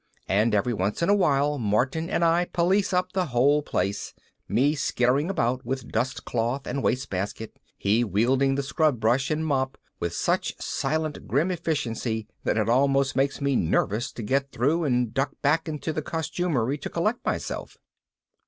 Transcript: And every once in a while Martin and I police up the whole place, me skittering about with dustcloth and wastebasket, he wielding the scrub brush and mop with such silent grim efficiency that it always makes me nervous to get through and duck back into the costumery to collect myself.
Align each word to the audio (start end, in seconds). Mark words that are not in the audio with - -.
And 0.27 0.55
every 0.55 0.73
once 0.73 1.03
in 1.03 1.09
a 1.09 1.15
while 1.15 1.59
Martin 1.59 2.09
and 2.09 2.25
I 2.25 2.45
police 2.45 2.91
up 2.91 3.11
the 3.11 3.27
whole 3.27 3.61
place, 3.61 4.15
me 4.47 4.73
skittering 4.73 5.29
about 5.29 5.63
with 5.63 5.91
dustcloth 5.91 6.65
and 6.65 6.81
wastebasket, 6.81 7.59
he 7.77 8.03
wielding 8.03 8.55
the 8.55 8.63
scrub 8.63 8.99
brush 8.99 9.29
and 9.29 9.45
mop 9.45 9.77
with 9.99 10.15
such 10.15 10.55
silent 10.59 11.27
grim 11.27 11.51
efficiency 11.51 12.25
that 12.45 12.57
it 12.57 12.67
always 12.67 13.15
makes 13.15 13.41
me 13.41 13.55
nervous 13.55 14.11
to 14.13 14.23
get 14.23 14.51
through 14.51 14.85
and 14.85 15.13
duck 15.13 15.33
back 15.43 15.69
into 15.69 15.93
the 15.93 16.01
costumery 16.01 16.79
to 16.79 16.89
collect 16.89 17.23
myself. 17.23 17.77